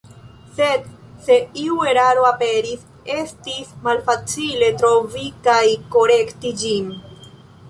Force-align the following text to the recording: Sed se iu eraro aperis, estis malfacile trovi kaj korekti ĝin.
Sed 0.59 0.85
se 1.25 1.35
iu 1.63 1.75
eraro 1.91 2.23
aperis, 2.31 2.87
estis 3.17 3.69
malfacile 3.89 4.71
trovi 4.81 5.27
kaj 5.51 5.63
korekti 5.99 6.55
ĝin. 6.65 6.91